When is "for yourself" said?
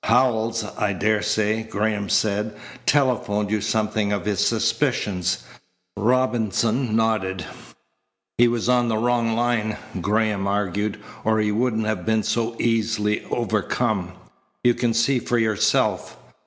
15.19-16.17